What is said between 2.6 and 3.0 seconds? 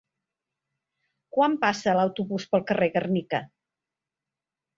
carrer